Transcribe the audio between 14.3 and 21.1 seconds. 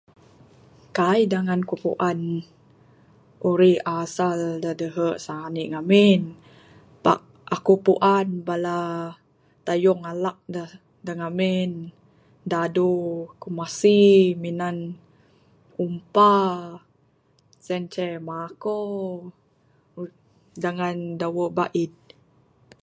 minan umpa sien ce mako dangan